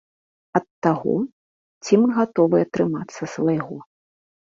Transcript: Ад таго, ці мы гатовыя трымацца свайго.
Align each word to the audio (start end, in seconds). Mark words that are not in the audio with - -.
Ад 0.59 0.65
таго, 0.87 1.13
ці 1.83 2.01
мы 2.01 2.07
гатовыя 2.19 2.71
трымацца 2.79 3.33
свайго. 3.39 3.75